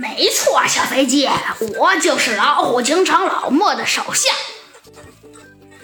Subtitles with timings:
[0.00, 1.28] 没错，小飞机，
[1.76, 4.32] 我就是老虎警长老莫的手下，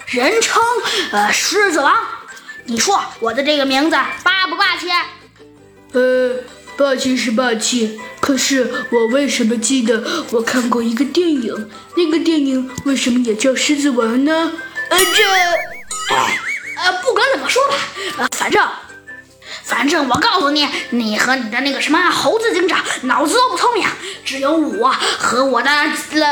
[0.07, 0.62] 人称
[1.12, 1.94] 呃狮子王。
[2.65, 4.87] 你说我的这个名字霸不霸气？
[5.92, 6.34] 呃，
[6.79, 11.71] 霸气是霸气，可是我为什么记得我看过一个电影？
[11.95, 14.51] 那个电影为什么也叫《狮子王》呢？
[14.89, 16.39] 呃，这，哎，
[16.77, 17.75] 呃，不管怎么说吧，
[18.17, 18.67] 呃，反正。
[19.62, 24.05] 反正我告诉你，你和你的那个什么猴子警长脑子都不聪明，只
[24.47, 24.89] 有我
[25.19, 25.70] 和我的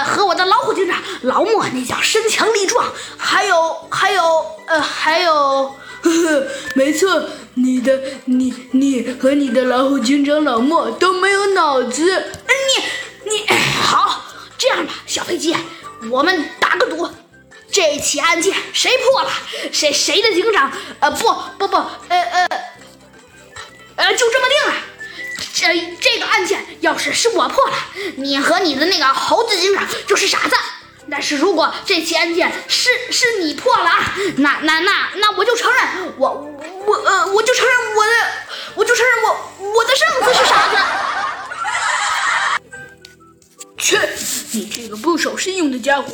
[0.05, 2.87] 和我的老虎警长老莫那叫身强力壮，
[3.19, 4.23] 还有还有
[4.67, 12.05] 呃还有，呵呵， 没错，你的你你和你的老虎警长老莫都没有脑子。
[12.47, 13.47] 你你
[13.83, 14.25] 好，
[14.57, 15.57] 这样吧，小飞机，
[16.11, 17.11] 我们打个赌，
[17.73, 19.31] 这起案件谁破了，
[19.73, 21.77] 谁谁的警长呃不不不
[22.09, 22.49] 呃呃。
[23.97, 24.75] 呃，就这么定了。
[25.53, 26.14] 这这
[26.85, 27.75] 要是是我破了，
[28.17, 30.55] 你和你的那个猴子警长就是傻子。
[31.11, 36.31] 但是如果这起案件是是你破了啊，那那那那我就承认我
[36.87, 38.13] 我呃我就承认我的
[38.75, 39.29] 我就承认我
[39.75, 40.77] 我的上司是傻子。
[43.79, 43.99] 切，
[44.53, 46.09] 你这个不守信用的家伙！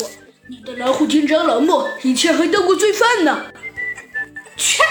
[0.49, 3.45] 你的老虎警长老莫以前还当过罪犯呢。
[4.57, 4.81] 切，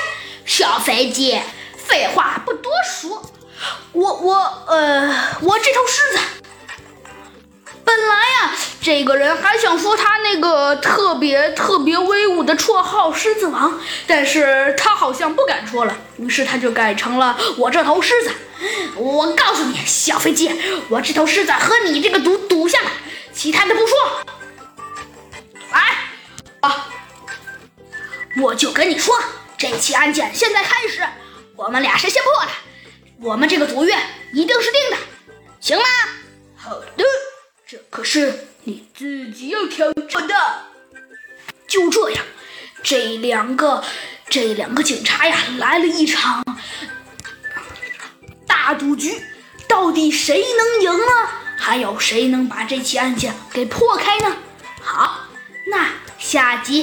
[0.44, 1.40] 小肥鸡。
[1.76, 3.20] 废话不多说，
[3.92, 4.34] 我我
[4.66, 6.18] 呃，我这头狮子，
[7.84, 18.32] 本来呀，这个人还想说他那个特别特别威武的绰号“狮子王”，但是他好像不敢说了，于是他就改成了我这头狮子。
[18.96, 20.50] 我告诉你，小飞机，
[20.88, 22.90] 我这头狮子和你这个赌赌下了，
[23.32, 23.98] 其他的不说。
[25.72, 25.80] 来，
[26.60, 26.86] 啊，
[28.42, 29.18] 我就跟你说，
[29.58, 31.02] 这起案件现在开始。
[31.56, 32.50] 我们俩谁先破了，
[33.22, 33.94] 我们这个赌约
[34.32, 34.96] 一定是定的，
[35.60, 35.84] 行吗？
[36.56, 37.04] 好的，
[37.66, 40.34] 这可是你自己要挑战的。
[41.68, 42.24] 就这样，
[42.82, 43.84] 这两个
[44.30, 46.42] 这两个警察呀，来了一场
[48.46, 49.22] 大赌局，
[49.68, 51.12] 到底谁能赢呢？
[51.58, 54.34] 还有谁能把这起案件给破开呢？
[54.80, 55.26] 好，
[55.66, 56.78] 那下集